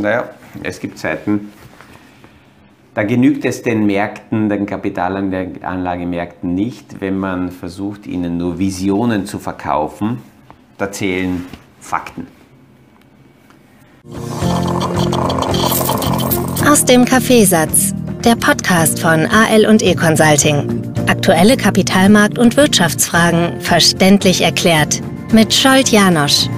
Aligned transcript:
Naja, 0.00 0.30
es 0.62 0.78
gibt 0.78 0.98
Zeiten, 0.98 1.52
da 2.94 3.04
genügt 3.04 3.44
es 3.44 3.62
den 3.62 3.86
Märkten, 3.86 4.48
den 4.48 4.66
Kapitalanlagemärkten 4.66 6.54
nicht, 6.54 7.00
wenn 7.00 7.18
man 7.18 7.52
versucht, 7.52 8.06
ihnen 8.06 8.38
nur 8.38 8.58
Visionen 8.58 9.26
zu 9.26 9.38
verkaufen. 9.38 10.18
Da 10.78 10.90
zählen 10.90 11.46
Fakten. 11.80 12.26
Aus 16.68 16.84
dem 16.84 17.04
Kaffeesatz, 17.04 17.94
der 18.24 18.36
Podcast 18.36 19.00
von 19.00 19.26
AL 19.26 19.66
und 19.66 19.82
E 19.82 19.94
Consulting. 19.94 20.82
Aktuelle 21.08 21.54
Kapitalmarkt- 21.54 22.38
und 22.38 22.56
Wirtschaftsfragen 22.56 23.60
verständlich 23.60 24.42
erklärt 24.42 25.00
mit 25.32 25.54
Scholt 25.54 25.90
Janosch. 25.90 26.48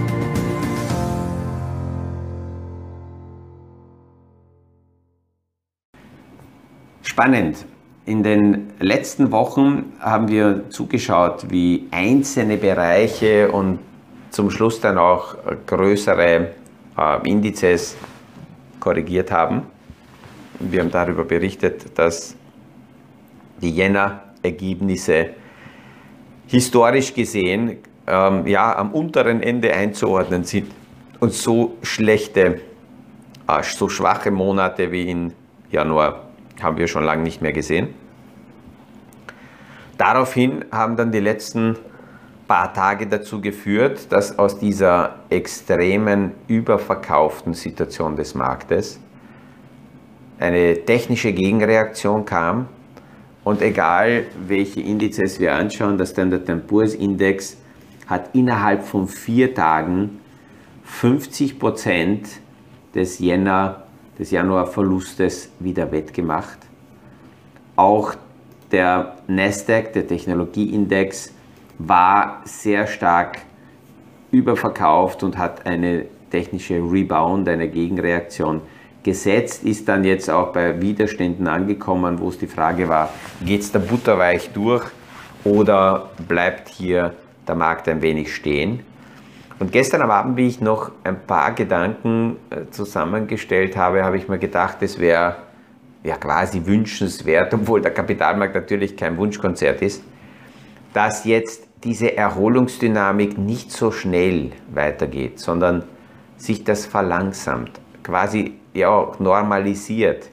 Spannend. 7.10 7.66
In 8.06 8.22
den 8.22 8.70
letzten 8.78 9.32
Wochen 9.32 9.94
haben 9.98 10.28
wir 10.28 10.70
zugeschaut, 10.70 11.50
wie 11.50 11.88
einzelne 11.90 12.56
Bereiche 12.56 13.50
und 13.50 13.80
zum 14.30 14.48
Schluss 14.48 14.80
dann 14.80 14.96
auch 14.96 15.34
größere 15.66 16.50
äh, 16.96 17.28
Indizes 17.28 17.96
korrigiert 18.78 19.32
haben. 19.32 19.62
Wir 20.60 20.82
haben 20.82 20.92
darüber 20.92 21.24
berichtet, 21.24 21.98
dass 21.98 22.36
die 23.60 23.72
Jänner-Ergebnisse 23.72 25.30
historisch 26.46 27.12
gesehen 27.12 27.78
ähm, 28.06 28.46
ja, 28.46 28.76
am 28.76 28.92
unteren 28.92 29.42
Ende 29.42 29.74
einzuordnen 29.74 30.44
sind 30.44 30.70
und 31.18 31.32
so 31.32 31.76
schlechte, 31.82 32.60
äh, 33.48 33.62
so 33.64 33.88
schwache 33.88 34.30
Monate 34.30 34.92
wie 34.92 35.10
in 35.10 35.32
Januar 35.72 36.29
haben 36.62 36.76
wir 36.76 36.86
schon 36.86 37.04
lange 37.04 37.22
nicht 37.22 37.42
mehr 37.42 37.52
gesehen. 37.52 37.94
Daraufhin 39.98 40.64
haben 40.72 40.96
dann 40.96 41.12
die 41.12 41.20
letzten 41.20 41.76
paar 42.48 42.72
Tage 42.72 43.06
dazu 43.06 43.40
geführt, 43.40 44.10
dass 44.10 44.38
aus 44.38 44.58
dieser 44.58 45.16
extremen 45.28 46.32
überverkauften 46.48 47.54
Situation 47.54 48.16
des 48.16 48.34
Marktes 48.34 48.98
eine 50.38 50.84
technische 50.84 51.32
Gegenreaktion 51.32 52.24
kam 52.24 52.66
und 53.44 53.62
egal 53.62 54.24
welche 54.48 54.80
Indizes 54.80 55.38
wir 55.38 55.54
anschauen, 55.54 55.96
der 55.96 56.06
Standard 56.06 56.66
Poor's 56.66 56.94
Index 56.94 57.56
hat 58.06 58.34
innerhalb 58.34 58.82
von 58.82 59.06
vier 59.06 59.54
Tagen 59.54 60.18
50 60.84 61.58
Prozent 61.58 62.28
des 62.94 63.18
Jänner, 63.20 63.84
des 64.20 64.30
Januar-Verlustes 64.30 65.50
wieder 65.58 65.90
wettgemacht. 65.90 66.58
Auch 67.74 68.14
der 68.70 69.16
Nasdaq, 69.26 69.94
der 69.94 70.06
Technologieindex, 70.06 71.32
war 71.78 72.42
sehr 72.44 72.86
stark 72.86 73.38
überverkauft 74.30 75.22
und 75.22 75.38
hat 75.38 75.64
eine 75.64 76.04
technische 76.30 76.74
Rebound, 76.74 77.48
eine 77.48 77.68
Gegenreaktion 77.68 78.60
gesetzt, 79.02 79.64
ist 79.64 79.88
dann 79.88 80.04
jetzt 80.04 80.28
auch 80.28 80.52
bei 80.52 80.80
Widerständen 80.82 81.48
angekommen, 81.48 82.20
wo 82.20 82.28
es 82.28 82.36
die 82.36 82.46
Frage 82.46 82.90
war, 82.90 83.08
geht 83.44 83.62
es 83.62 83.72
da 83.72 83.78
butterweich 83.78 84.50
durch 84.52 84.84
oder 85.44 86.10
bleibt 86.28 86.68
hier 86.68 87.14
der 87.48 87.54
Markt 87.54 87.88
ein 87.88 88.02
wenig 88.02 88.34
stehen? 88.34 88.80
Und 89.60 89.72
gestern 89.72 90.00
am 90.00 90.10
Abend, 90.10 90.38
wie 90.38 90.48
ich 90.48 90.62
noch 90.62 90.90
ein 91.04 91.20
paar 91.26 91.52
Gedanken 91.52 92.36
äh, 92.48 92.70
zusammengestellt 92.70 93.76
habe, 93.76 94.02
habe 94.02 94.16
ich 94.16 94.26
mir 94.26 94.38
gedacht, 94.38 94.78
es 94.80 94.98
wäre 94.98 95.36
ja 96.02 96.16
quasi 96.16 96.64
wünschenswert, 96.64 97.52
obwohl 97.54 97.82
der 97.82 97.92
Kapitalmarkt 97.92 98.54
natürlich 98.54 98.96
kein 98.96 99.18
Wunschkonzert 99.18 99.82
ist, 99.82 100.02
dass 100.94 101.26
jetzt 101.26 101.68
diese 101.84 102.16
Erholungsdynamik 102.16 103.36
nicht 103.36 103.70
so 103.70 103.92
schnell 103.92 104.52
weitergeht, 104.72 105.38
sondern 105.38 105.84
sich 106.38 106.64
das 106.64 106.86
verlangsamt, 106.86 107.72
quasi 108.02 108.54
ja 108.72 109.12
normalisiert. 109.18 110.30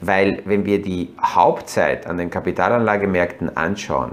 Weil 0.00 0.42
wenn 0.46 0.64
wir 0.64 0.80
die 0.80 1.14
Hauptzeit 1.22 2.06
an 2.06 2.16
den 2.16 2.30
Kapitalanlagemärkten 2.30 3.56
anschauen, 3.58 4.12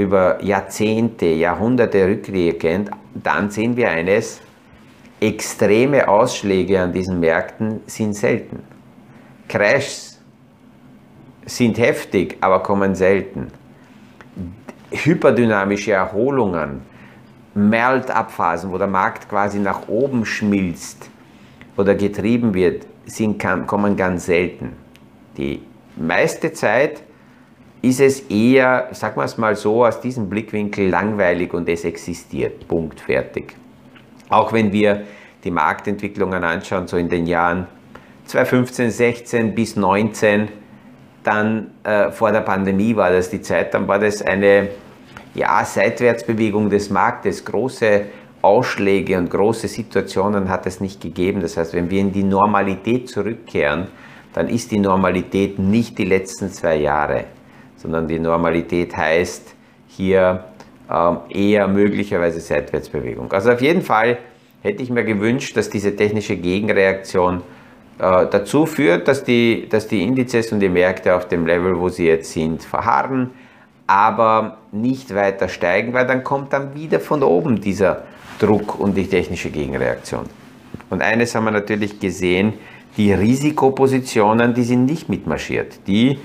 über 0.00 0.42
Jahrzehnte, 0.42 1.26
Jahrhunderte 1.26 2.06
rückwirkend, 2.06 2.90
dann 3.14 3.50
sehen 3.50 3.76
wir 3.76 3.90
eines, 3.90 4.40
extreme 5.20 6.08
Ausschläge 6.08 6.80
an 6.80 6.92
diesen 6.92 7.20
Märkten 7.20 7.80
sind 7.86 8.14
selten. 8.14 8.62
Crashs 9.48 10.18
sind 11.44 11.78
heftig, 11.78 12.38
aber 12.40 12.62
kommen 12.62 12.94
selten. 12.94 13.48
Hyperdynamische 14.90 15.92
Erholungen, 15.92 16.82
Melt-Abphasen, 17.54 18.72
wo 18.72 18.78
der 18.78 18.86
Markt 18.86 19.28
quasi 19.28 19.58
nach 19.58 19.88
oben 19.88 20.24
schmilzt 20.24 21.10
oder 21.76 21.94
getrieben 21.94 22.54
wird, 22.54 22.86
sind, 23.06 23.42
kommen 23.66 23.96
ganz 23.96 24.26
selten. 24.26 24.72
Die 25.36 25.62
meiste 25.96 26.52
Zeit 26.52 27.02
ist 27.82 28.00
es 28.00 28.20
eher, 28.28 28.88
sagen 28.92 29.16
wir 29.16 29.24
es 29.24 29.38
mal 29.38 29.56
so, 29.56 29.84
aus 29.86 30.00
diesem 30.00 30.28
Blickwinkel 30.28 30.88
langweilig 30.88 31.54
und 31.54 31.68
es 31.68 31.84
existiert. 31.84 32.68
Punkt, 32.68 33.00
fertig. 33.00 33.56
Auch 34.28 34.52
wenn 34.52 34.72
wir 34.72 35.04
die 35.44 35.50
Marktentwicklungen 35.50 36.44
anschauen, 36.44 36.86
so 36.86 36.96
in 36.98 37.08
den 37.08 37.26
Jahren 37.26 37.66
2015, 38.26 38.90
16 38.90 39.54
bis 39.54 39.76
19, 39.76 40.48
dann 41.24 41.70
äh, 41.84 42.10
vor 42.10 42.32
der 42.32 42.40
Pandemie 42.40 42.94
war 42.96 43.10
das 43.10 43.30
die 43.30 43.40
Zeit, 43.40 43.74
dann 43.74 43.88
war 43.88 43.98
das 43.98 44.22
eine 44.22 44.68
ja, 45.34 45.64
Seitwärtsbewegung 45.64 46.70
des 46.70 46.90
Marktes. 46.90 47.44
Große 47.44 48.06
Ausschläge 48.42 49.18
und 49.18 49.30
große 49.30 49.68
Situationen 49.68 50.48
hat 50.48 50.66
es 50.66 50.80
nicht 50.80 51.00
gegeben. 51.00 51.40
Das 51.40 51.56
heißt, 51.56 51.74
wenn 51.74 51.90
wir 51.90 52.00
in 52.00 52.12
die 52.12 52.24
Normalität 52.24 53.08
zurückkehren, 53.08 53.88
dann 54.32 54.48
ist 54.48 54.70
die 54.70 54.78
Normalität 54.78 55.58
nicht 55.58 55.98
die 55.98 56.04
letzten 56.04 56.50
zwei 56.50 56.76
Jahre 56.76 57.24
sondern 57.80 58.08
die 58.08 58.18
Normalität 58.18 58.96
heißt 58.96 59.54
hier 59.88 60.44
ähm, 60.90 61.18
eher 61.30 61.66
möglicherweise 61.68 62.40
Seitwärtsbewegung. 62.40 63.32
Also 63.32 63.52
auf 63.52 63.60
jeden 63.60 63.82
Fall 63.82 64.18
hätte 64.62 64.82
ich 64.82 64.90
mir 64.90 65.04
gewünscht, 65.04 65.56
dass 65.56 65.70
diese 65.70 65.96
technische 65.96 66.36
Gegenreaktion 66.36 67.38
äh, 67.98 68.26
dazu 68.30 68.66
führt, 68.66 69.08
dass 69.08 69.24
die, 69.24 69.66
dass 69.68 69.88
die 69.88 70.02
Indizes 70.02 70.52
und 70.52 70.60
die 70.60 70.68
Märkte 70.68 71.14
auf 71.14 71.28
dem 71.28 71.46
Level, 71.46 71.78
wo 71.78 71.88
sie 71.88 72.06
jetzt 72.06 72.32
sind, 72.32 72.62
verharren, 72.62 73.30
aber 73.86 74.58
nicht 74.72 75.14
weiter 75.14 75.48
steigen, 75.48 75.92
weil 75.94 76.06
dann 76.06 76.22
kommt 76.22 76.52
dann 76.52 76.74
wieder 76.74 77.00
von 77.00 77.22
oben 77.22 77.60
dieser 77.60 78.04
Druck 78.38 78.78
und 78.78 78.94
die 78.96 79.06
technische 79.06 79.50
Gegenreaktion. 79.50 80.26
Und 80.90 81.02
eines 81.02 81.34
haben 81.34 81.44
wir 81.44 81.50
natürlich 81.50 81.98
gesehen, 81.98 82.54
die 82.96 83.12
Risikopositionen, 83.12 84.54
die 84.54 84.64
sind 84.64 84.84
nicht 84.84 85.08
mitmarschiert. 85.08 85.86
Die 85.86 86.18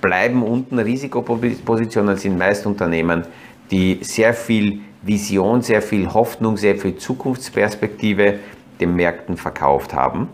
bleiben 0.00 0.42
unten. 0.42 0.78
Risikopositionen 0.78 2.16
sind 2.16 2.38
meist 2.38 2.66
Unternehmen, 2.66 3.24
die 3.70 3.98
sehr 4.02 4.34
viel 4.34 4.80
Vision, 5.02 5.62
sehr 5.62 5.82
viel 5.82 6.12
Hoffnung, 6.12 6.56
sehr 6.56 6.76
viel 6.76 6.96
Zukunftsperspektive 6.96 8.38
den 8.80 8.96
Märkten 8.96 9.36
verkauft 9.36 9.94
haben. 9.94 10.28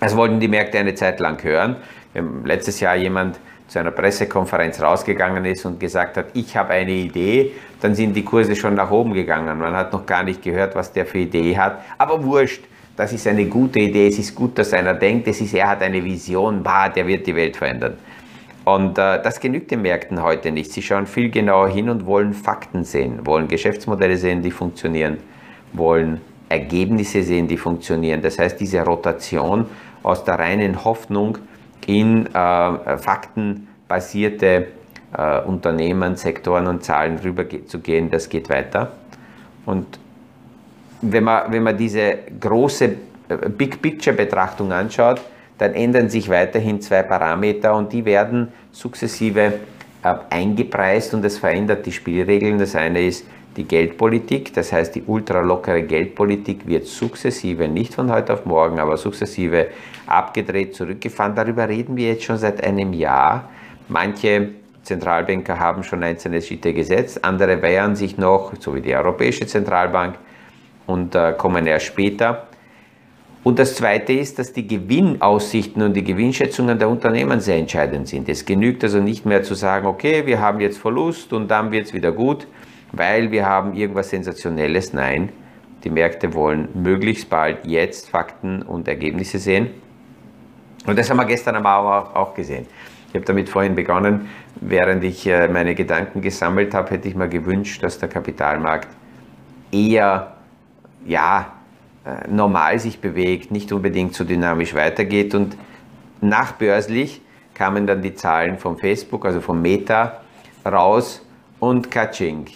Das 0.00 0.16
wollten 0.16 0.40
die 0.40 0.48
Märkte 0.48 0.78
eine 0.78 0.94
Zeit 0.94 1.20
lang 1.20 1.42
hören. 1.42 1.76
Wenn 2.12 2.44
letztes 2.44 2.80
Jahr 2.80 2.96
jemand 2.96 3.38
zu 3.68 3.78
einer 3.80 3.90
Pressekonferenz 3.90 4.80
rausgegangen 4.80 5.44
ist 5.44 5.64
und 5.64 5.80
gesagt 5.80 6.16
hat, 6.16 6.26
ich 6.34 6.56
habe 6.56 6.70
eine 6.70 6.92
Idee, 6.92 7.52
dann 7.80 7.94
sind 7.94 8.14
die 8.14 8.24
Kurse 8.24 8.54
schon 8.54 8.74
nach 8.74 8.90
oben 8.90 9.12
gegangen. 9.12 9.58
Man 9.58 9.74
hat 9.74 9.92
noch 9.92 10.06
gar 10.06 10.22
nicht 10.22 10.42
gehört, 10.42 10.74
was 10.74 10.92
der 10.92 11.06
für 11.06 11.18
Idee 11.18 11.56
hat. 11.56 11.80
Aber 11.98 12.22
wurscht, 12.22 12.64
das 12.96 13.12
ist 13.12 13.26
eine 13.26 13.46
gute 13.46 13.80
Idee. 13.80 14.08
Es 14.08 14.18
ist 14.18 14.34
gut, 14.34 14.56
dass 14.58 14.72
einer 14.72 14.94
denkt, 14.94 15.28
es 15.28 15.40
ist, 15.40 15.52
er 15.52 15.68
hat 15.68 15.82
eine 15.82 16.02
Vision, 16.02 16.62
bah, 16.62 16.88
der 16.88 17.06
wird 17.06 17.26
die 17.26 17.34
Welt 17.34 17.56
verändern. 17.56 17.94
Und 18.66 18.98
äh, 18.98 19.22
das 19.22 19.38
genügt 19.38 19.70
den 19.70 19.82
Märkten 19.82 20.24
heute 20.24 20.50
nicht. 20.50 20.72
Sie 20.72 20.82
schauen 20.82 21.06
viel 21.06 21.30
genauer 21.30 21.68
hin 21.68 21.88
und 21.88 22.04
wollen 22.04 22.34
Fakten 22.34 22.82
sehen, 22.82 23.24
wollen 23.24 23.46
Geschäftsmodelle 23.46 24.16
sehen, 24.16 24.42
die 24.42 24.50
funktionieren, 24.50 25.18
wollen 25.72 26.20
Ergebnisse 26.48 27.22
sehen, 27.22 27.46
die 27.46 27.58
funktionieren. 27.58 28.22
Das 28.22 28.40
heißt, 28.40 28.58
diese 28.58 28.82
Rotation 28.82 29.66
aus 30.02 30.24
der 30.24 30.40
reinen 30.40 30.84
Hoffnung 30.84 31.38
in 31.86 32.26
äh, 32.26 32.98
faktenbasierte 32.98 34.66
äh, 35.16 35.40
Unternehmen, 35.42 36.16
Sektoren 36.16 36.66
und 36.66 36.82
Zahlen 36.82 37.20
rüber 37.20 37.44
zu 37.66 37.78
gehen, 37.78 38.10
das 38.10 38.28
geht 38.28 38.48
weiter. 38.48 38.94
Und 39.64 40.00
wenn 41.02 41.22
man, 41.22 41.52
wenn 41.52 41.62
man 41.62 41.78
diese 41.78 42.18
große 42.40 42.84
äh, 43.28 43.48
Big 43.48 43.80
Picture 43.80 44.16
Betrachtung 44.16 44.72
anschaut, 44.72 45.20
dann 45.58 45.74
ändern 45.74 46.08
sich 46.08 46.28
weiterhin 46.28 46.80
zwei 46.80 47.02
Parameter 47.02 47.74
und 47.74 47.92
die 47.92 48.04
werden 48.04 48.48
sukzessive 48.72 49.54
äh, 50.02 50.14
eingepreist 50.30 51.14
und 51.14 51.24
es 51.24 51.38
verändert 51.38 51.86
die 51.86 51.92
Spielregeln. 51.92 52.58
Das 52.58 52.76
eine 52.76 53.06
ist 53.06 53.26
die 53.56 53.64
Geldpolitik, 53.64 54.52
das 54.52 54.72
heißt 54.72 54.94
die 54.94 55.02
ultralockere 55.06 55.82
Geldpolitik 55.82 56.66
wird 56.66 56.86
sukzessive, 56.86 57.68
nicht 57.68 57.94
von 57.94 58.12
heute 58.12 58.34
auf 58.34 58.44
morgen, 58.44 58.78
aber 58.78 58.98
sukzessive 58.98 59.68
abgedreht, 60.06 60.74
zurückgefahren. 60.74 61.34
Darüber 61.34 61.68
reden 61.68 61.96
wir 61.96 62.08
jetzt 62.08 62.24
schon 62.24 62.36
seit 62.36 62.62
einem 62.62 62.92
Jahr. 62.92 63.48
Manche 63.88 64.50
Zentralbanker 64.82 65.58
haben 65.58 65.82
schon 65.82 66.02
einzelne 66.02 66.42
Schritte 66.42 66.74
gesetzt, 66.74 67.24
andere 67.24 67.62
wehren 67.62 67.96
sich 67.96 68.18
noch, 68.18 68.52
so 68.60 68.74
wie 68.74 68.82
die 68.82 68.94
Europäische 68.94 69.46
Zentralbank, 69.46 70.16
und 70.86 71.14
äh, 71.14 71.34
kommen 71.36 71.66
erst 71.66 71.86
später. 71.86 72.46
Und 73.46 73.60
das 73.60 73.76
Zweite 73.76 74.12
ist, 74.12 74.40
dass 74.40 74.52
die 74.52 74.66
Gewinnaussichten 74.66 75.80
und 75.80 75.94
die 75.94 76.02
Gewinnschätzungen 76.02 76.80
der 76.80 76.88
Unternehmen 76.88 77.38
sehr 77.38 77.58
entscheidend 77.58 78.08
sind. 78.08 78.28
Es 78.28 78.44
genügt 78.44 78.82
also 78.82 78.98
nicht 78.98 79.24
mehr 79.24 79.44
zu 79.44 79.54
sagen, 79.54 79.86
okay, 79.86 80.26
wir 80.26 80.40
haben 80.40 80.58
jetzt 80.58 80.78
Verlust 80.78 81.32
und 81.32 81.48
dann 81.48 81.70
wird 81.70 81.86
es 81.86 81.94
wieder 81.94 82.10
gut, 82.10 82.48
weil 82.90 83.30
wir 83.30 83.46
haben 83.46 83.74
irgendwas 83.74 84.10
Sensationelles. 84.10 84.92
Nein, 84.92 85.28
die 85.84 85.90
Märkte 85.90 86.34
wollen 86.34 86.70
möglichst 86.74 87.30
bald 87.30 87.64
jetzt 87.64 88.10
Fakten 88.10 88.62
und 88.62 88.88
Ergebnisse 88.88 89.38
sehen. 89.38 89.68
Und 90.84 90.98
das 90.98 91.08
haben 91.08 91.18
wir 91.18 91.24
gestern 91.24 91.54
aber 91.54 92.16
auch 92.16 92.34
gesehen. 92.34 92.66
Ich 93.10 93.14
habe 93.14 93.26
damit 93.26 93.48
vorhin 93.48 93.76
begonnen, 93.76 94.28
während 94.60 95.04
ich 95.04 95.24
äh, 95.24 95.46
meine 95.46 95.76
Gedanken 95.76 96.20
gesammelt 96.20 96.74
habe, 96.74 96.90
hätte 96.90 97.06
ich 97.06 97.14
mir 97.14 97.28
gewünscht, 97.28 97.80
dass 97.80 97.96
der 97.96 98.08
Kapitalmarkt 98.08 98.88
eher, 99.70 100.32
ja, 101.06 101.52
normal 102.28 102.78
sich 102.78 103.00
bewegt, 103.00 103.50
nicht 103.50 103.72
unbedingt 103.72 104.14
so 104.14 104.24
dynamisch 104.24 104.74
weitergeht. 104.74 105.34
Und 105.34 105.56
nachbörslich 106.20 107.20
kamen 107.54 107.86
dann 107.86 108.02
die 108.02 108.14
Zahlen 108.14 108.58
von 108.58 108.76
Facebook, 108.76 109.24
also 109.24 109.40
von 109.40 109.60
Meta, 109.60 110.20
raus 110.64 111.22
und 111.58 111.90
Kaching 111.90 112.46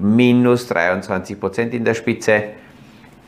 minus 0.00 0.66
23 0.68 1.38
Prozent 1.38 1.74
in 1.74 1.84
der 1.84 1.94
Spitze. 1.94 2.44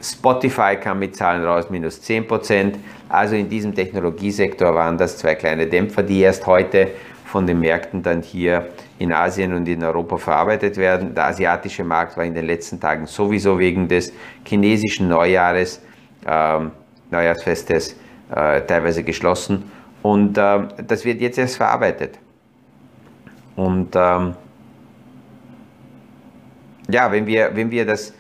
Spotify 0.03 0.76
kam 0.81 0.99
mit 0.99 1.14
Zahlen 1.14 1.44
raus, 1.44 1.67
minus 1.70 2.00
10 2.00 2.26
Prozent. 2.26 2.79
Also 3.09 3.37
in 3.37 3.49
diesem 3.49 3.75
Technologiesektor 3.75 4.75
waren 4.75 4.99
das 4.99 5.19
zwei 5.19 5.35
kleine 5.35 5.67
Dämpfer, 5.67 6.03
die 6.03 6.20
erst 6.20 6.47
heute 6.47 6.88
von 7.32 7.46
den 7.46 7.61
Märkten 7.61 8.02
dann 8.02 8.20
hier 8.20 8.69
in 8.99 9.11
Asien 9.11 9.55
und 9.55 9.67
in 9.67 9.82
Europa 9.82 10.19
verarbeitet 10.19 10.76
werden. 10.76 11.14
Der 11.14 11.29
asiatische 11.29 11.82
Markt 11.82 12.14
war 12.19 12.25
in 12.25 12.34
den 12.34 12.44
letzten 12.44 12.79
Tagen 12.79 13.06
sowieso 13.06 13.58
wegen 13.58 13.88
des 13.88 14.12
chinesischen 14.44 15.08
Neujahres, 15.08 15.81
ähm, 16.26 16.73
Neujahrsfestes 17.11 17.96
äh, 18.31 18.61
teilweise 18.67 19.02
geschlossen. 19.02 19.73
Und 20.02 20.37
äh, 20.37 20.58
das 20.87 21.06
wird 21.06 21.23
jetzt 21.23 21.38
erst 21.38 21.56
verarbeitet. 21.56 22.19
Und 23.56 23.96
ähm, 23.96 24.35
ja, 26.90 27.11
wenn 27.11 27.26
wir, 27.26 27.56
wenn 27.56 27.70
wir 27.70 27.87
das 27.87 28.12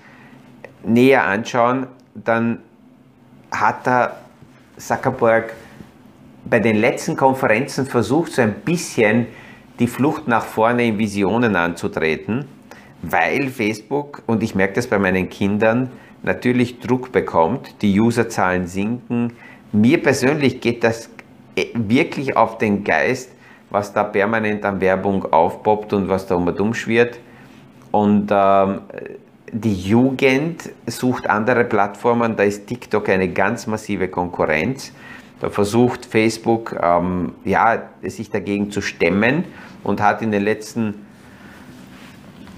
näher 0.82 1.26
anschauen, 1.26 1.86
dann 2.14 2.62
hat 3.50 3.86
da 3.86 4.16
Zuckerberg 4.78 5.52
bei 6.44 6.60
den 6.60 6.76
letzten 6.76 7.16
Konferenzen 7.16 7.86
versucht, 7.86 8.32
so 8.32 8.42
ein 8.42 8.54
bisschen 8.64 9.26
die 9.78 9.86
Flucht 9.86 10.28
nach 10.28 10.44
vorne 10.44 10.86
in 10.86 10.98
Visionen 10.98 11.56
anzutreten, 11.56 12.44
weil 13.02 13.48
Facebook, 13.48 14.22
und 14.26 14.42
ich 14.42 14.54
merke 14.54 14.74
das 14.74 14.86
bei 14.86 14.98
meinen 14.98 15.28
Kindern, 15.28 15.90
natürlich 16.22 16.78
Druck 16.80 17.12
bekommt, 17.12 17.82
die 17.82 18.00
Userzahlen 18.00 18.66
sinken. 18.66 19.32
Mir 19.72 20.02
persönlich 20.02 20.60
geht 20.60 20.84
das 20.84 21.08
äh, 21.56 21.66
wirklich 21.74 22.36
auf 22.36 22.58
den 22.58 22.84
Geist, 22.84 23.30
was 23.70 23.92
da 23.92 24.04
permanent 24.04 24.64
an 24.64 24.80
Werbung 24.80 25.32
aufpoppt 25.32 25.92
und 25.94 26.08
was 26.08 26.26
da 26.26 26.34
um 26.34 26.46
und 26.46 26.60
um 26.60 26.74
schwirrt. 26.74 27.18
Und 27.90 28.28
ähm, 28.30 28.82
die 29.50 29.74
Jugend 29.74 30.70
sucht 30.86 31.28
andere 31.28 31.64
Plattformen, 31.64 32.36
da 32.36 32.42
ist 32.42 32.66
TikTok 32.66 33.08
eine 33.08 33.28
ganz 33.28 33.66
massive 33.66 34.08
Konkurrenz. 34.08 34.92
Da 35.42 35.50
versucht 35.50 36.06
Facebook 36.06 36.78
ähm, 36.80 37.32
ja, 37.44 37.90
sich 38.02 38.30
dagegen 38.30 38.70
zu 38.70 38.80
stemmen 38.80 39.42
und 39.82 40.00
hat 40.00 40.22
in 40.22 40.30
den 40.30 40.44
letzten 40.44 41.04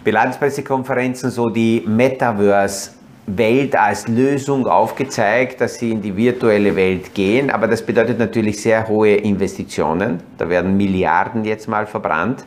Bilanzpressekonferenzen 0.04 1.30
so 1.30 1.48
die 1.48 1.82
Metaverse-Welt 1.86 3.74
als 3.74 4.06
Lösung 4.06 4.66
aufgezeigt, 4.66 5.62
dass 5.62 5.78
sie 5.78 5.92
in 5.92 6.02
die 6.02 6.14
virtuelle 6.14 6.76
Welt 6.76 7.14
gehen. 7.14 7.48
Aber 7.48 7.68
das 7.68 7.80
bedeutet 7.80 8.18
natürlich 8.18 8.60
sehr 8.60 8.86
hohe 8.86 9.14
Investitionen. 9.14 10.20
Da 10.36 10.50
werden 10.50 10.76
Milliarden 10.76 11.46
jetzt 11.46 11.66
mal 11.66 11.86
verbrannt. 11.86 12.44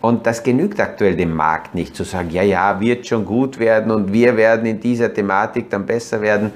Und 0.00 0.26
das 0.26 0.42
genügt 0.42 0.80
aktuell 0.80 1.16
dem 1.16 1.36
Markt 1.36 1.74
nicht 1.74 1.94
zu 1.94 2.04
sagen, 2.04 2.30
ja, 2.30 2.42
ja, 2.42 2.80
wird 2.80 3.06
schon 3.06 3.26
gut 3.26 3.58
werden 3.58 3.92
und 3.92 4.10
wir 4.10 4.38
werden 4.38 4.64
in 4.64 4.80
dieser 4.80 5.12
Thematik 5.12 5.68
dann 5.68 5.84
besser 5.84 6.22
werden. 6.22 6.50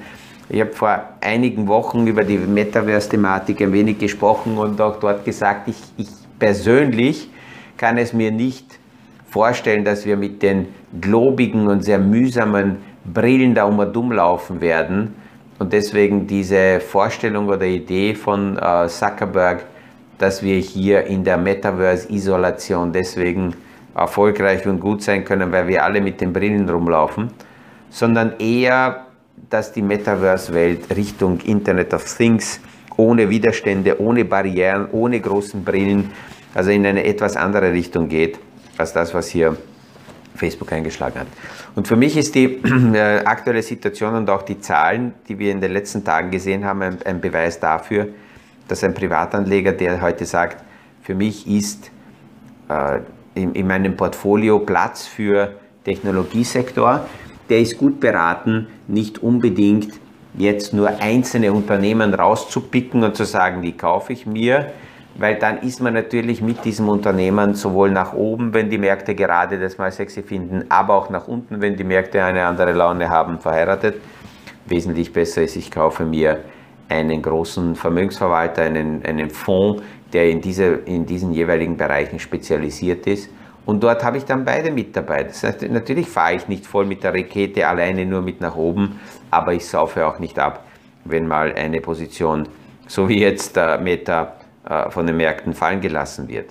Ich 0.48 0.60
habe 0.60 0.72
vor 0.72 1.02
einigen 1.20 1.68
Wochen 1.68 2.06
über 2.06 2.22
die 2.22 2.36
Metaverse-Thematik 2.36 3.62
ein 3.62 3.72
wenig 3.72 3.98
gesprochen 3.98 4.58
und 4.58 4.80
auch 4.80 5.00
dort 5.00 5.24
gesagt, 5.24 5.68
ich, 5.68 5.76
ich 5.96 6.08
persönlich 6.38 7.30
kann 7.76 7.96
es 7.96 8.12
mir 8.12 8.30
nicht 8.30 8.78
vorstellen, 9.30 9.84
dass 9.84 10.04
wir 10.04 10.16
mit 10.16 10.42
den 10.42 10.68
globigen 11.00 11.66
und 11.66 11.82
sehr 11.82 11.98
mühsamen 11.98 12.76
Brillen 13.04 13.54
da 13.54 13.64
um 13.64 13.78
und 13.78 13.96
um 13.96 14.12
laufen 14.12 14.60
werden. 14.60 15.14
Und 15.58 15.72
deswegen 15.72 16.26
diese 16.26 16.80
Vorstellung 16.80 17.48
oder 17.48 17.64
Idee 17.64 18.14
von 18.14 18.58
äh, 18.58 18.88
Zuckerberg, 18.88 19.64
dass 20.18 20.42
wir 20.42 20.58
hier 20.58 21.04
in 21.06 21.24
der 21.24 21.36
Metaverse-Isolation 21.36 22.92
deswegen 22.92 23.54
erfolgreich 23.94 24.66
und 24.66 24.80
gut 24.80 25.02
sein 25.02 25.24
können, 25.24 25.52
weil 25.52 25.68
wir 25.68 25.84
alle 25.84 26.00
mit 26.00 26.20
den 26.20 26.32
Brillen 26.32 26.68
rumlaufen, 26.68 27.30
sondern 27.90 28.34
eher, 28.38 29.03
dass 29.50 29.72
die 29.72 29.82
Metaverse-Welt 29.82 30.94
Richtung 30.96 31.40
Internet 31.40 31.94
of 31.94 32.04
Things 32.04 32.60
ohne 32.96 33.28
Widerstände, 33.28 34.00
ohne 34.00 34.24
Barrieren, 34.24 34.88
ohne 34.92 35.20
großen 35.20 35.64
Brillen, 35.64 36.10
also 36.54 36.70
in 36.70 36.86
eine 36.86 37.04
etwas 37.04 37.36
andere 37.36 37.72
Richtung 37.72 38.08
geht, 38.08 38.38
als 38.78 38.92
das, 38.92 39.12
was 39.14 39.28
hier 39.28 39.56
Facebook 40.34 40.72
eingeschlagen 40.72 41.20
hat. 41.20 41.26
Und 41.74 41.88
für 41.88 41.96
mich 41.96 42.16
ist 42.16 42.34
die 42.34 42.60
äh, 42.94 43.24
aktuelle 43.24 43.62
Situation 43.62 44.14
und 44.14 44.30
auch 44.30 44.42
die 44.42 44.60
Zahlen, 44.60 45.14
die 45.28 45.38
wir 45.38 45.50
in 45.50 45.60
den 45.60 45.72
letzten 45.72 46.04
Tagen 46.04 46.30
gesehen 46.30 46.64
haben, 46.64 46.82
ein, 46.82 46.98
ein 47.04 47.20
Beweis 47.20 47.60
dafür, 47.60 48.08
dass 48.68 48.82
ein 48.82 48.94
Privatanleger, 48.94 49.72
der 49.72 50.00
heute 50.00 50.24
sagt, 50.24 50.64
für 51.02 51.14
mich 51.14 51.46
ist 51.46 51.90
äh, 52.68 53.00
in, 53.34 53.54
in 53.54 53.66
meinem 53.66 53.96
Portfolio 53.96 54.58
Platz 54.60 55.06
für 55.06 55.54
Technologiesektor, 55.84 57.06
der 57.48 57.60
ist 57.60 57.78
gut 57.78 58.00
beraten, 58.00 58.68
nicht 58.88 59.22
unbedingt 59.22 59.92
jetzt 60.36 60.72
nur 60.72 60.88
einzelne 61.00 61.52
Unternehmen 61.52 62.12
rauszupicken 62.14 63.04
und 63.04 63.16
zu 63.16 63.24
sagen, 63.24 63.62
die 63.62 63.72
kaufe 63.72 64.12
ich 64.12 64.26
mir, 64.26 64.72
weil 65.16 65.36
dann 65.36 65.58
ist 65.58 65.80
man 65.80 65.94
natürlich 65.94 66.42
mit 66.42 66.64
diesem 66.64 66.88
Unternehmen 66.88 67.54
sowohl 67.54 67.90
nach 67.90 68.14
oben, 68.14 68.52
wenn 68.52 68.68
die 68.68 68.78
Märkte 68.78 69.14
gerade 69.14 69.60
das 69.60 69.78
mal 69.78 69.92
sexy 69.92 70.22
finden, 70.22 70.64
aber 70.68 70.94
auch 70.94 71.10
nach 71.10 71.28
unten, 71.28 71.60
wenn 71.60 71.76
die 71.76 71.84
Märkte 71.84 72.22
eine 72.22 72.44
andere 72.46 72.72
Laune 72.72 73.08
haben, 73.08 73.38
verheiratet. 73.38 73.96
Wesentlich 74.66 75.12
besser 75.12 75.42
ist, 75.42 75.56
ich 75.56 75.70
kaufe 75.70 76.04
mir 76.04 76.40
einen 76.88 77.22
großen 77.22 77.76
Vermögensverwalter, 77.76 78.62
einen, 78.62 79.04
einen 79.04 79.30
Fonds, 79.30 79.82
der 80.12 80.30
in, 80.30 80.40
diese, 80.40 80.64
in 80.64 81.06
diesen 81.06 81.32
jeweiligen 81.32 81.76
Bereichen 81.76 82.18
spezialisiert 82.18 83.06
ist. 83.06 83.28
Und 83.66 83.82
dort 83.82 84.04
habe 84.04 84.18
ich 84.18 84.24
dann 84.24 84.44
beide 84.44 84.70
mit 84.70 84.94
dabei. 84.94 85.24
Das 85.24 85.42
heißt, 85.42 85.62
natürlich 85.70 86.08
fahre 86.08 86.34
ich 86.34 86.48
nicht 86.48 86.66
voll 86.66 86.84
mit 86.84 87.02
der 87.02 87.14
Rakete 87.14 87.66
alleine 87.66 88.04
nur 88.04 88.20
mit 88.20 88.40
nach 88.40 88.56
oben, 88.56 89.00
aber 89.30 89.54
ich 89.54 89.66
saufe 89.66 90.06
auch 90.06 90.18
nicht 90.18 90.38
ab, 90.38 90.64
wenn 91.04 91.26
mal 91.26 91.52
eine 91.54 91.80
Position, 91.80 92.46
so 92.86 93.08
wie 93.08 93.20
jetzt 93.20 93.56
der 93.56 93.78
Meta, 93.78 94.34
äh, 94.68 94.90
von 94.90 95.06
den 95.06 95.16
Märkten 95.16 95.54
fallen 95.54 95.80
gelassen 95.80 96.28
wird. 96.28 96.50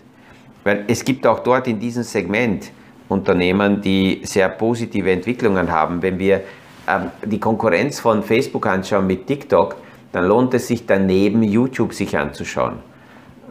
Weil 0.63 0.85
es 0.87 1.03
gibt 1.03 1.27
auch 1.27 1.39
dort 1.39 1.67
in 1.67 1.79
diesem 1.79 2.03
Segment 2.03 2.71
Unternehmen, 3.09 3.81
die 3.81 4.21
sehr 4.23 4.49
positive 4.49 5.11
Entwicklungen 5.11 5.71
haben. 5.71 6.01
Wenn 6.01 6.17
wir 6.17 6.41
ähm, 6.87 7.11
die 7.23 7.39
Konkurrenz 7.39 7.99
von 7.99 8.23
Facebook 8.23 8.65
anschauen 8.65 9.07
mit 9.07 9.27
TikTok, 9.27 9.75
dann 10.11 10.25
lohnt 10.25 10.53
es 10.53 10.67
sich 10.67 10.85
daneben 10.85 11.43
YouTube 11.43 11.93
sich 11.93 12.17
anzuschauen. 12.17 12.79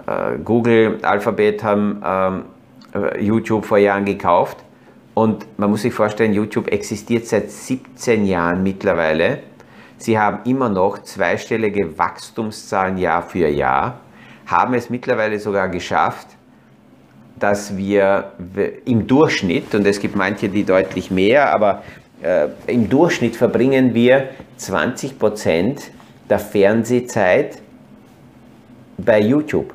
Äh, 0.06 0.38
Google, 0.44 0.98
Alphabet 1.02 1.62
haben 1.62 2.02
ähm, 2.04 2.38
äh, 2.38 2.42
YouTube 3.20 3.64
vor 3.64 3.78
Jahren 3.78 4.04
gekauft 4.04 4.58
und 5.14 5.46
man 5.58 5.70
muss 5.70 5.82
sich 5.82 5.92
vorstellen, 5.92 6.32
YouTube 6.32 6.68
existiert 6.68 7.26
seit 7.26 7.50
17 7.50 8.24
Jahren 8.24 8.62
mittlerweile. 8.62 9.40
Sie 9.98 10.18
haben 10.18 10.40
immer 10.48 10.68
noch 10.68 11.02
zweistellige 11.02 11.96
Wachstumszahlen 11.98 12.98
Jahr 12.98 13.22
für 13.22 13.48
Jahr, 13.48 14.00
haben 14.46 14.74
es 14.74 14.90
mittlerweile 14.90 15.38
sogar 15.38 15.68
geschafft, 15.68 16.28
dass 17.38 17.76
wir 17.76 18.32
im 18.84 19.06
Durchschnitt, 19.06 19.74
und 19.74 19.86
es 19.86 20.00
gibt 20.00 20.16
manche, 20.16 20.48
die 20.48 20.64
deutlich 20.64 21.10
mehr, 21.10 21.52
aber 21.52 21.82
äh, 22.22 22.48
im 22.66 22.88
Durchschnitt 22.88 23.36
verbringen 23.36 23.94
wir 23.94 24.30
20 24.56 25.18
Prozent 25.18 25.90
der 26.30 26.38
Fernsehzeit 26.38 27.60
bei 28.96 29.20
YouTube. 29.20 29.74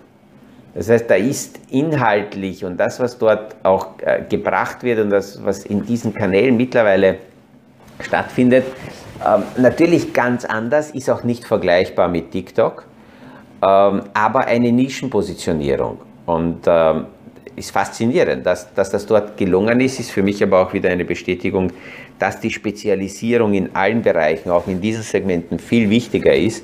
Das 0.78 0.90
heißt, 0.90 1.10
da 1.10 1.16
ist 1.16 1.60
inhaltlich 1.72 2.64
und 2.64 2.78
das, 2.78 3.00
was 3.00 3.18
dort 3.18 3.56
auch 3.64 4.00
äh, 4.00 4.22
gebracht 4.30 4.84
wird 4.84 5.00
und 5.00 5.10
das, 5.10 5.44
was 5.44 5.66
in 5.66 5.84
diesen 5.84 6.14
Kanälen 6.14 6.56
mittlerweile 6.56 7.18
stattfindet, 8.00 8.64
ähm, 9.26 9.42
natürlich 9.58 10.14
ganz 10.14 10.46
anders, 10.46 10.92
ist 10.92 11.10
auch 11.10 11.24
nicht 11.24 11.46
vergleichbar 11.46 12.10
mit 12.10 12.30
TikTok, 12.30 12.86
ähm, 13.68 14.04
aber 14.14 14.46
eine 14.46 14.72
Nischenpositionierung. 14.72 15.98
Und 16.28 16.60
ähm, 16.68 17.08
ist 17.56 17.72
faszinierend, 17.72 18.46
dass, 18.46 18.72
dass 18.76 18.92
das 18.92 19.08
dort 19.08 19.36
gelungen 19.36 19.80
ist, 19.80 20.00
ist 20.00 20.12
für 20.12 20.22
mich 20.22 20.44
aber 20.44 20.62
auch 20.62 20.74
wieder 20.74 20.92
eine 20.92 21.06
Bestätigung, 21.06 21.72
dass 22.20 22.40
die 22.40 22.52
Spezialisierung 22.52 23.56
in 23.56 23.76
allen 23.76 24.04
Bereichen, 24.04 24.52
auch 24.52 24.68
in 24.68 24.80
diesen 24.80 25.02
Segmenten, 25.02 25.58
viel 25.58 25.90
wichtiger 25.90 26.36
ist, 26.36 26.64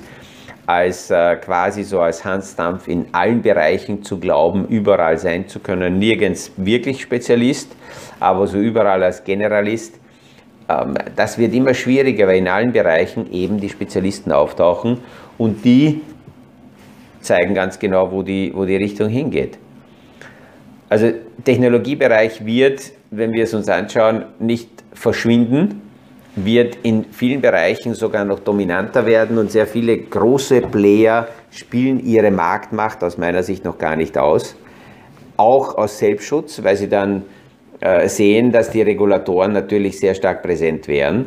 als 0.66 1.10
äh, 1.10 1.36
quasi 1.36 1.82
so 1.82 2.00
als 2.00 2.24
Handstampf 2.24 2.88
in 2.88 3.06
allen 3.12 3.42
Bereichen 3.42 4.02
zu 4.02 4.18
glauben, 4.18 4.66
überall 4.68 5.18
sein 5.18 5.46
zu 5.48 5.60
können. 5.60 5.98
Nirgends 5.98 6.52
wirklich 6.56 7.02
Spezialist, 7.02 7.76
aber 8.20 8.46
so 8.46 8.58
überall 8.58 9.02
als 9.02 9.24
Generalist. 9.24 9.98
Ähm, 10.68 10.94
das 11.16 11.38
wird 11.38 11.54
immer 11.54 11.74
schwieriger, 11.74 12.26
weil 12.26 12.38
in 12.38 12.48
allen 12.48 12.72
Bereichen 12.72 13.30
eben 13.32 13.60
die 13.60 13.68
Spezialisten 13.68 14.32
auftauchen 14.32 14.98
und 15.36 15.64
die 15.64 16.00
zeigen 17.20 17.54
ganz 17.54 17.78
genau, 17.78 18.10
wo 18.10 18.22
die, 18.22 18.52
wo 18.54 18.64
die 18.64 18.76
Richtung 18.76 19.08
hingeht. 19.08 19.58
Also 20.88 21.12
Technologiebereich 21.44 22.44
wird, 22.44 22.92
wenn 23.10 23.32
wir 23.32 23.44
es 23.44 23.54
uns 23.54 23.68
anschauen, 23.68 24.24
nicht 24.38 24.68
verschwinden, 24.92 25.82
wird 26.36 26.78
in 26.82 27.04
vielen 27.12 27.40
Bereichen 27.40 27.94
sogar 27.94 28.24
noch 28.24 28.40
dominanter 28.40 29.06
werden 29.06 29.38
und 29.38 29.50
sehr 29.50 29.66
viele 29.66 29.96
große 29.98 30.62
Player 30.62 31.28
spielen 31.50 32.04
ihre 32.04 32.30
Marktmacht 32.30 33.04
aus 33.04 33.18
meiner 33.18 33.42
Sicht 33.42 33.64
noch 33.64 33.78
gar 33.78 33.96
nicht 33.96 34.18
aus. 34.18 34.56
Auch 35.36 35.76
aus 35.76 35.98
Selbstschutz, 35.98 36.62
weil 36.62 36.76
sie 36.76 36.88
dann 36.88 37.22
äh, 37.80 38.08
sehen, 38.08 38.50
dass 38.50 38.70
die 38.70 38.82
Regulatoren 38.82 39.52
natürlich 39.52 40.00
sehr 40.00 40.14
stark 40.14 40.42
präsent 40.42 40.88
wären. 40.88 41.26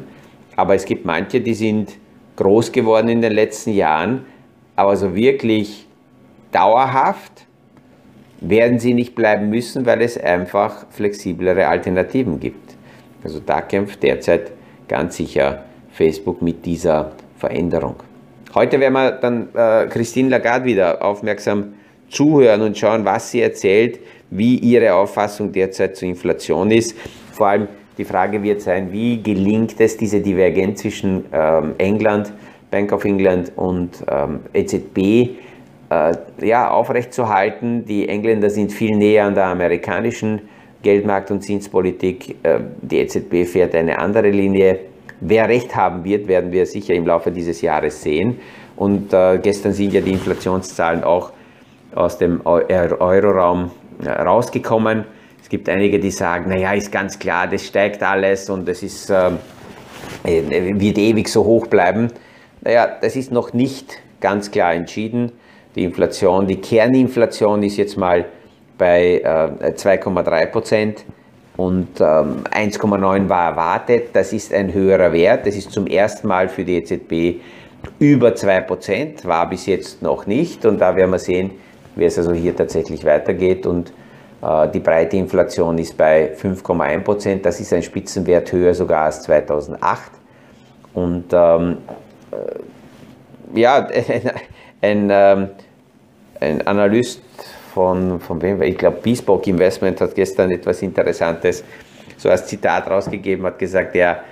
Aber 0.55 0.75
es 0.75 0.85
gibt 0.85 1.05
manche, 1.05 1.39
die 1.39 1.53
sind 1.53 1.93
groß 2.35 2.71
geworden 2.71 3.09
in 3.09 3.21
den 3.21 3.33
letzten 3.33 3.71
Jahren, 3.71 4.25
aber 4.75 4.95
so 4.95 5.15
wirklich 5.15 5.87
dauerhaft 6.51 7.47
werden 8.41 8.79
sie 8.79 8.93
nicht 8.93 9.15
bleiben 9.15 9.49
müssen, 9.49 9.85
weil 9.85 10.01
es 10.01 10.17
einfach 10.17 10.85
flexiblere 10.89 11.67
Alternativen 11.67 12.39
gibt. 12.39 12.75
Also 13.23 13.39
da 13.43 13.61
kämpft 13.61 14.03
derzeit 14.03 14.51
ganz 14.87 15.17
sicher 15.17 15.63
Facebook 15.91 16.41
mit 16.41 16.65
dieser 16.65 17.11
Veränderung. 17.37 17.95
Heute 18.53 18.79
werden 18.79 18.93
wir 18.93 19.11
dann 19.11 19.49
äh, 19.53 19.87
Christine 19.87 20.29
Lagarde 20.29 20.65
wieder 20.65 21.03
aufmerksam 21.03 21.73
zuhören 22.09 22.61
und 22.61 22.77
schauen, 22.77 23.03
was 23.05 23.31
sie 23.31 23.41
erzählt, 23.41 23.99
wie 24.29 24.57
ihre 24.57 24.93
Auffassung 24.93 25.51
derzeit 25.51 25.95
zur 25.95 26.07
Inflation 26.07 26.71
ist. 26.71 26.95
Vor 27.31 27.47
allem 27.47 27.67
die 27.97 28.05
Frage 28.05 28.41
wird 28.43 28.61
sein, 28.61 28.91
wie 28.91 29.21
gelingt 29.21 29.79
es, 29.79 29.97
diese 29.97 30.21
Divergenz 30.21 30.81
zwischen 30.81 31.25
ähm, 31.33 31.73
England, 31.77 32.31
Bank 32.69 32.91
of 32.91 33.05
England 33.05 33.51
und 33.55 34.03
ähm, 34.09 34.41
EZB 34.53 34.97
äh, 35.89 36.13
ja, 36.41 36.69
aufrechtzuerhalten. 36.69 37.85
Die 37.85 38.07
Engländer 38.07 38.49
sind 38.49 38.71
viel 38.71 38.95
näher 38.95 39.25
an 39.25 39.35
der 39.35 39.45
amerikanischen 39.45 40.41
Geldmarkt- 40.81 41.31
und 41.31 41.41
Zinspolitik. 41.41 42.35
Äh, 42.43 42.59
die 42.81 42.99
EZB 42.99 43.45
fährt 43.45 43.75
eine 43.75 43.99
andere 43.99 44.29
Linie. 44.29 44.79
Wer 45.19 45.49
recht 45.49 45.75
haben 45.75 46.03
wird, 46.03 46.27
werden 46.27 46.51
wir 46.51 46.65
sicher 46.65 46.93
im 46.93 47.05
Laufe 47.05 47.31
dieses 47.31 47.61
Jahres 47.61 48.01
sehen. 48.01 48.39
Und 48.75 49.13
äh, 49.13 49.39
gestern 49.41 49.73
sind 49.73 49.93
ja 49.93 50.01
die 50.01 50.11
Inflationszahlen 50.11 51.03
auch 51.03 51.31
aus 51.95 52.17
dem 52.17 52.41
Euroraum 52.45 53.71
äh, 54.03 54.09
rausgekommen. 54.09 55.05
Es 55.41 55.49
gibt 55.49 55.67
einige, 55.69 55.99
die 55.99 56.11
sagen, 56.11 56.49
naja, 56.49 56.73
ist 56.73 56.91
ganz 56.91 57.17
klar, 57.17 57.47
das 57.47 57.65
steigt 57.65 58.03
alles 58.03 58.49
und 58.49 58.67
es 58.69 58.83
ist, 58.83 59.09
äh, 59.09 59.31
wird 60.23 60.97
ewig 60.97 61.29
so 61.29 61.43
hoch 61.45 61.67
bleiben. 61.67 62.09
Naja, 62.61 62.97
das 63.01 63.15
ist 63.15 63.31
noch 63.31 63.53
nicht 63.53 63.97
ganz 64.19 64.51
klar 64.51 64.73
entschieden 64.73 65.31
die 65.77 65.83
Inflation, 65.83 66.47
die 66.47 66.55
Kerninflation 66.55 67.61
ist 67.61 67.77
jetzt 67.77 67.97
mal 67.97 68.25
bei 68.77 69.21
äh, 69.23 69.71
2,3 69.71 70.45
Prozent 70.47 71.05
und 71.57 71.99
ähm, 71.99 72.43
1,9 72.51 73.29
war 73.29 73.49
erwartet. 73.49 74.09
Das 74.13 74.33
ist 74.33 74.53
ein 74.53 74.73
höherer 74.73 75.11
Wert. 75.11 75.47
Das 75.47 75.55
ist 75.55 75.71
zum 75.71 75.87
ersten 75.87 76.27
Mal 76.27 76.49
für 76.49 76.63
die 76.63 76.77
EZB 76.77 77.41
über 77.99 78.35
2 78.35 78.61
Prozent, 78.61 79.25
war 79.25 79.49
bis 79.49 79.65
jetzt 79.65 80.01
noch 80.01 80.27
nicht. 80.27 80.65
Und 80.65 80.79
da 80.79 80.95
werden 80.95 81.11
wir 81.11 81.19
sehen, 81.19 81.51
wie 81.95 82.05
es 82.05 82.17
also 82.17 82.33
hier 82.33 82.55
tatsächlich 82.55 83.03
weitergeht. 83.03 83.65
Und 83.65 83.91
äh, 84.43 84.67
die 84.69 84.79
breite 84.79 85.17
Inflation 85.17 85.77
ist 85.79 85.97
bei 85.97 86.33
5,1 86.35 86.99
Prozent. 86.99 87.45
Das 87.45 87.59
ist 87.59 87.73
ein 87.73 87.83
Spitzenwert 87.83 88.51
höher 88.51 88.75
sogar 88.75 89.05
als 89.05 89.23
2008. 89.23 90.11
Und 90.93 91.25
ähm, 91.31 91.77
äh, 92.31 93.59
ja, 93.59 93.87
ein, 94.81 95.09
ein 95.09 95.09
ähm, 95.09 95.49
ein 96.39 96.65
Analyst 96.67 97.21
von, 97.77 98.19
von 98.19 98.41
wem, 98.41 98.59
ich 98.63 98.75
glaube, 98.75 98.97
Bespoke 99.03 99.47
Investment 99.51 100.01
hat 100.01 100.15
gestern 100.15 100.49
etwas 100.49 100.81
Interessantes 100.81 101.63
so 102.17 102.27
als 102.27 102.47
Zitat 102.47 102.89
rausgegeben, 102.89 103.45
hat 103.45 103.59
gesagt, 103.59 103.95
er 103.95 104.23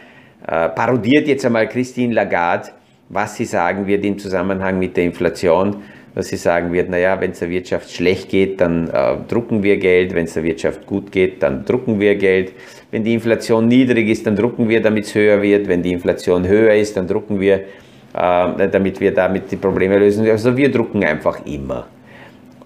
äh, 0.48 0.70
parodiert 0.70 1.28
jetzt 1.28 1.46
einmal 1.46 1.70
Christine 1.70 2.12
Lagarde, 2.12 2.70
was 3.10 3.36
sie 3.36 3.46
sagen 3.46 3.86
wird 3.86 4.04
im 4.04 4.18
Zusammenhang 4.18 4.80
mit 4.80 4.98
der 4.98 5.04
Inflation, 5.04 5.76
dass 6.16 6.30
sie 6.30 6.38
sagen 6.38 6.74
wird, 6.74 6.90
naja, 6.90 7.22
wenn 7.22 7.32
es 7.32 7.40
der 7.40 7.52
Wirtschaft 7.52 7.92
schlecht 7.92 8.30
geht, 8.30 8.60
dann 8.62 8.90
äh, 8.90 9.18
drucken 9.28 9.62
wir 9.62 9.78
Geld, 9.78 10.16
wenn 10.16 10.26
es 10.26 10.34
der 10.34 10.44
Wirtschaft 10.44 10.88
gut 10.88 11.12
geht, 11.12 11.44
dann 11.44 11.66
drucken 11.66 12.00
wir 12.00 12.16
Geld, 12.16 12.52
wenn 12.90 13.04
die 13.04 13.14
Inflation 13.14 13.68
niedrig 13.68 14.10
ist, 14.10 14.26
dann 14.26 14.36
drucken 14.36 14.68
wir, 14.68 14.82
damit 14.82 15.06
es 15.06 15.14
höher 15.14 15.40
wird, 15.44 15.68
wenn 15.68 15.84
die 15.84 15.92
Inflation 15.92 16.48
höher 16.48 16.74
ist, 16.74 16.98
dann 16.98 17.06
drucken 17.06 17.40
wir, 17.40 17.58
äh, 17.58 18.70
damit 18.72 19.00
wir 19.00 19.14
damit 19.14 19.52
die 19.52 19.58
Probleme 19.58 20.00
lösen. 20.00 20.28
Also 20.28 20.58
wir 20.58 20.72
drucken 20.72 21.04
einfach 21.04 21.46
immer. 21.46 21.86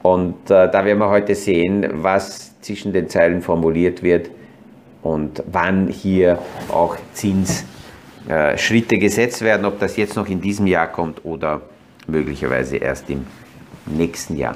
Und 0.02 0.50
äh, 0.50 0.70
da 0.72 0.86
werden 0.86 1.00
wir 1.00 1.10
heute 1.10 1.36
sehen, 1.36 1.88
was 1.92 2.60
zwischen 2.62 2.94
den 2.94 3.10
Zeilen 3.10 3.42
formuliert 3.42 4.02
wird 4.02 4.30
und 5.02 5.44
wann 5.52 5.88
hier 5.88 6.40
auch 6.70 6.96
Zinsschritte 7.14 8.96
äh, 8.96 9.00
gesetzt 9.00 9.42
werden, 9.42 9.66
ob 9.66 9.80
das 9.80 9.98
jetzt 9.98 10.16
noch 10.16 10.28
in 10.28 10.42
diesem 10.42 10.68
Jahr 10.68 10.88
kommt 10.88 11.24
oder 11.26 11.62
möglicherweise 12.08 12.78
erst 12.78 13.10
im 13.10 13.26
nächsten 13.86 14.38
Jahr. 14.38 14.56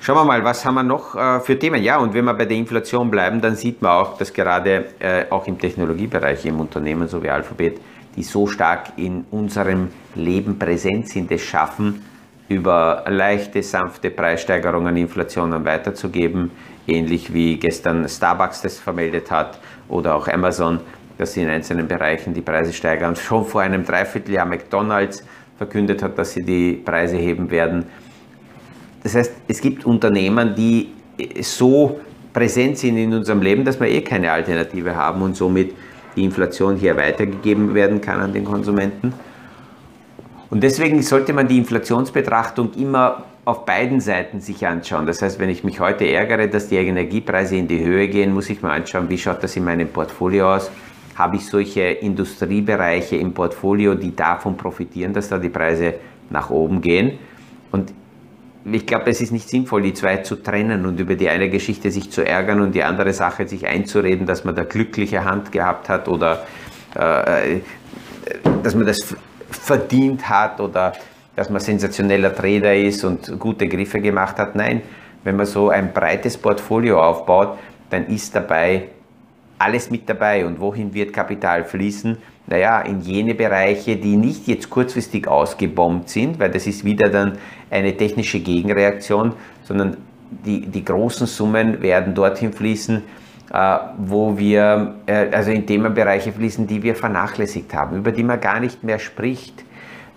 Schauen 0.00 0.16
wir 0.16 0.24
mal, 0.24 0.44
was 0.44 0.64
haben 0.66 0.74
wir 0.74 0.82
noch 0.82 1.14
äh, 1.14 1.40
für 1.40 1.58
Themen? 1.58 1.82
Ja, 1.82 1.96
und 1.96 2.12
wenn 2.12 2.26
wir 2.26 2.34
bei 2.34 2.44
der 2.44 2.58
Inflation 2.58 3.10
bleiben, 3.10 3.40
dann 3.40 3.56
sieht 3.56 3.80
man 3.80 3.92
auch, 3.92 4.18
dass 4.18 4.32
gerade 4.32 4.86
äh, 4.98 5.24
auch 5.30 5.46
im 5.46 5.58
Technologiebereich, 5.58 6.44
im 6.44 6.60
Unternehmen 6.60 7.08
so 7.08 7.22
wie 7.22 7.30
Alphabet, 7.30 7.80
die 8.14 8.22
so 8.22 8.46
stark 8.46 8.92
in 8.96 9.24
unserem 9.30 9.88
Leben 10.14 10.58
präsent 10.58 11.08
sind, 11.08 11.32
es 11.32 11.40
schaffen, 11.40 12.02
über 12.48 13.04
leichte, 13.08 13.62
sanfte 13.62 14.10
Preissteigerungen, 14.10 14.96
Inflationen 14.96 15.64
weiterzugeben, 15.64 16.50
ähnlich 16.86 17.32
wie 17.32 17.56
gestern 17.56 18.08
Starbucks 18.08 18.62
das 18.62 18.78
vermeldet 18.78 19.30
hat 19.30 19.58
oder 19.88 20.14
auch 20.14 20.28
Amazon, 20.28 20.80
dass 21.16 21.32
sie 21.32 21.42
in 21.42 21.48
einzelnen 21.48 21.88
Bereichen 21.88 22.34
die 22.34 22.42
Preise 22.42 22.72
steigern. 22.72 23.16
Schon 23.16 23.44
vor 23.44 23.62
einem 23.62 23.84
Dreivierteljahr 23.84 24.46
McDonald's 24.46 25.24
verkündet 25.56 26.02
hat, 26.02 26.18
dass 26.18 26.32
sie 26.32 26.42
die 26.42 26.74
Preise 26.74 27.16
heben 27.16 27.50
werden. 27.50 27.86
Das 29.02 29.14
heißt, 29.14 29.32
es 29.48 29.60
gibt 29.60 29.84
Unternehmen, 29.86 30.54
die 30.54 30.92
so 31.40 32.00
präsent 32.32 32.78
sind 32.78 32.96
in 32.96 33.14
unserem 33.14 33.40
Leben, 33.40 33.64
dass 33.64 33.78
wir 33.78 33.88
eh 33.88 34.00
keine 34.00 34.32
Alternative 34.32 34.96
haben 34.96 35.22
und 35.22 35.36
somit 35.36 35.74
die 36.16 36.24
Inflation 36.24 36.76
hier 36.76 36.96
weitergegeben 36.96 37.74
werden 37.74 38.00
kann 38.00 38.20
an 38.20 38.32
den 38.32 38.44
Konsumenten. 38.44 39.14
Und 40.54 40.62
deswegen 40.62 41.02
sollte 41.02 41.32
man 41.32 41.48
die 41.48 41.58
Inflationsbetrachtung 41.58 42.74
immer 42.74 43.24
auf 43.44 43.64
beiden 43.64 44.00
Seiten 44.00 44.40
sich 44.40 44.64
anschauen. 44.64 45.04
Das 45.04 45.20
heißt, 45.20 45.40
wenn 45.40 45.50
ich 45.50 45.64
mich 45.64 45.80
heute 45.80 46.08
ärgere, 46.08 46.46
dass 46.46 46.68
die 46.68 46.76
Energiepreise 46.76 47.56
in 47.56 47.66
die 47.66 47.82
Höhe 47.82 48.06
gehen, 48.06 48.32
muss 48.32 48.48
ich 48.48 48.62
mal 48.62 48.70
anschauen, 48.70 49.10
wie 49.10 49.18
schaut 49.18 49.42
das 49.42 49.56
in 49.56 49.64
meinem 49.64 49.88
Portfolio 49.88 50.54
aus. 50.54 50.70
Habe 51.16 51.34
ich 51.38 51.46
solche 51.46 51.80
Industriebereiche 51.80 53.16
im 53.16 53.34
Portfolio, 53.34 53.96
die 53.96 54.14
davon 54.14 54.56
profitieren, 54.56 55.12
dass 55.12 55.28
da 55.28 55.38
die 55.38 55.48
Preise 55.48 55.94
nach 56.30 56.50
oben 56.50 56.80
gehen? 56.80 57.18
Und 57.72 57.92
ich 58.64 58.86
glaube, 58.86 59.10
es 59.10 59.20
ist 59.20 59.32
nicht 59.32 59.48
sinnvoll, 59.48 59.82
die 59.82 59.92
zwei 59.92 60.18
zu 60.18 60.36
trennen 60.36 60.86
und 60.86 61.00
über 61.00 61.16
die 61.16 61.30
eine 61.30 61.50
Geschichte 61.50 61.90
sich 61.90 62.12
zu 62.12 62.24
ärgern 62.24 62.60
und 62.60 62.76
die 62.76 62.84
andere 62.84 63.12
Sache 63.12 63.48
sich 63.48 63.66
einzureden, 63.66 64.24
dass 64.24 64.44
man 64.44 64.54
da 64.54 64.62
glückliche 64.62 65.24
Hand 65.24 65.50
gehabt 65.50 65.88
hat 65.88 66.06
oder 66.06 66.46
äh, 66.94 67.58
dass 68.62 68.76
man 68.76 68.86
das 68.86 69.16
verdient 69.50 70.28
hat 70.28 70.60
oder 70.60 70.92
dass 71.36 71.50
man 71.50 71.60
sensationeller 71.60 72.34
Trader 72.34 72.74
ist 72.74 73.04
und 73.04 73.38
gute 73.38 73.66
Griffe 73.68 74.00
gemacht 74.00 74.38
hat. 74.38 74.54
Nein, 74.54 74.82
wenn 75.24 75.36
man 75.36 75.46
so 75.46 75.68
ein 75.68 75.92
breites 75.92 76.36
Portfolio 76.36 77.02
aufbaut, 77.02 77.58
dann 77.90 78.06
ist 78.06 78.34
dabei 78.34 78.88
alles 79.58 79.90
mit 79.90 80.08
dabei. 80.08 80.46
Und 80.46 80.60
wohin 80.60 80.92
wird 80.94 81.12
Kapital 81.12 81.64
fließen? 81.64 82.18
Naja, 82.46 82.80
in 82.82 83.00
jene 83.00 83.34
Bereiche, 83.34 83.96
die 83.96 84.16
nicht 84.16 84.46
jetzt 84.46 84.68
kurzfristig 84.68 85.26
ausgebombt 85.26 86.10
sind, 86.10 86.38
weil 86.38 86.50
das 86.50 86.66
ist 86.66 86.84
wieder 86.84 87.08
dann 87.08 87.38
eine 87.70 87.96
technische 87.96 88.40
Gegenreaktion, 88.40 89.32
sondern 89.62 89.96
die, 90.44 90.66
die 90.66 90.84
großen 90.84 91.26
Summen 91.26 91.80
werden 91.80 92.14
dorthin 92.14 92.52
fließen, 92.52 93.02
wo 93.98 94.36
wir, 94.36 94.96
äh, 95.06 95.28
also 95.30 95.52
in 95.52 95.64
Themenbereiche 95.64 96.32
fließen, 96.32 96.66
die 96.66 96.82
wir 96.82 96.96
vernachlässigt 96.96 97.72
haben, 97.72 97.96
über 97.96 98.10
die 98.10 98.24
man 98.24 98.40
gar 98.40 98.58
nicht 98.58 98.82
mehr 98.82 98.98
spricht, 98.98 99.64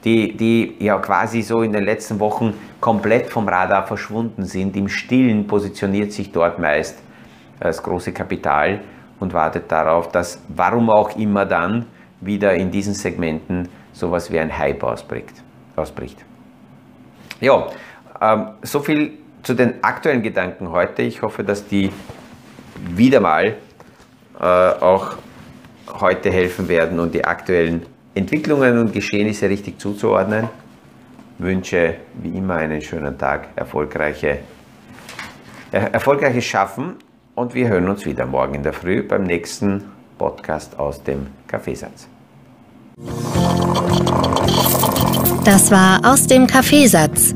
die, 0.03 0.36
die 0.36 0.75
ja 0.79 0.98
quasi 0.98 1.44
so 1.44 1.62
in 1.62 1.72
den 1.72 1.84
letzten 1.84 2.20
Wochen 2.20 2.53
komplett 2.79 3.27
vom 3.27 3.48
Radar 3.48 3.86
verschwunden 3.86 4.44
sind. 4.46 4.75
Im 4.75 4.88
Stillen 4.88 5.46
positioniert 5.46 6.12
sich 6.13 6.32
dort 6.32 6.58
meist 6.58 6.98
das 7.60 7.84
große 7.84 8.12
Kapital 8.12 8.82
und 9.20 9.34
wartet 9.34 9.72
darauf, 9.72 10.12
dass 10.12 10.41
warum 10.48 10.89
auch 10.89 11.15
immer 11.15 11.46
dann 11.46 11.86
wieder 12.22 12.56
in 12.56 12.72
diesen 12.72 12.96
Segmenten 12.96 13.70
sowas 13.94 14.32
wie 14.32 14.39
ein 14.39 14.58
Hype 14.58 14.84
ausbricht. 14.84 15.44
ausbricht. 15.75 16.25
Ja, 17.39 17.67
ähm, 18.20 18.50
so 18.63 18.79
viel 18.79 19.20
zu 19.44 19.53
den 19.53 19.84
aktuellen 19.84 20.24
Gedanken 20.24 20.72
heute. 20.72 21.03
Ich 21.03 21.22
hoffe, 21.22 21.44
dass 21.44 21.67
die 21.67 21.91
wieder 22.96 23.19
mal 23.19 23.55
äh, 24.39 24.43
auch 24.43 25.17
heute 26.00 26.31
helfen 26.31 26.67
werden 26.67 27.00
und 27.00 27.13
die 27.13 27.24
aktuellen 27.25 27.86
Entwicklungen 28.13 28.77
und 28.77 28.93
Geschehnisse 28.93 29.50
richtig 29.50 29.79
zuzuordnen. 29.79 30.50
Wünsche 31.38 31.96
wie 32.22 32.38
immer 32.38 32.55
einen 32.55 32.81
schönen 32.81 33.17
Tag, 33.17 33.50
erfolgreiche, 33.55 34.39
äh, 35.72 35.91
erfolgreiches 35.91 36.46
Schaffen 36.46 36.96
und 37.36 37.53
wir 37.53 37.67
hören 37.67 37.88
uns 37.88 38.05
wieder 38.05 38.25
morgen 38.25 38.55
in 38.55 38.63
der 38.63 38.74
Früh 38.74 39.03
beim 39.03 39.24
nächsten 39.24 39.84
Podcast 40.17 40.79
aus 40.79 41.03
dem 41.03 41.27
Kaffeesatz. 41.48 42.07
Das 45.43 45.72
war 45.72 46.01
aus 46.03 46.25
dem 46.25 46.48
Kaffeesatz, 46.48 47.36